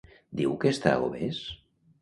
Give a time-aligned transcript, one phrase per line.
[0.39, 1.45] Diu que està obès?